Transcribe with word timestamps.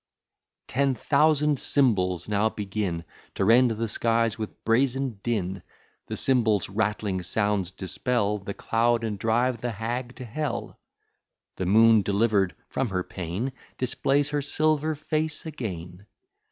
Ten 0.67 0.95
thousand 0.95 1.59
cymbals 1.59 2.27
now 2.27 2.49
begin, 2.49 3.05
To 3.35 3.45
rend 3.45 3.69
the 3.69 3.87
skies 3.87 4.35
with 4.35 4.65
brazen 4.65 5.19
din; 5.21 5.61
The 6.07 6.17
cymbals' 6.17 6.69
rattling 6.69 7.21
sounds 7.21 7.69
dispel 7.69 8.39
The 8.39 8.55
cloud, 8.55 9.03
and 9.03 9.19
drive 9.19 9.61
the 9.61 9.73
hag 9.73 10.15
to 10.15 10.25
hell. 10.25 10.79
The 11.57 11.67
moon, 11.67 12.01
deliver'd 12.01 12.55
from 12.67 12.89
her 12.89 13.03
pain, 13.03 13.51
Displays 13.77 14.31
her 14.31 14.41
silver 14.41 14.95
face 14.95 15.45
again. 15.45 16.07